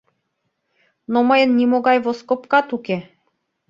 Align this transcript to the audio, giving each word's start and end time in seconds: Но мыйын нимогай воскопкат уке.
Но 1.11 1.19
мыйын 1.29 1.51
нимогай 1.59 1.97
воскопкат 2.05 2.67
уке. 2.77 2.97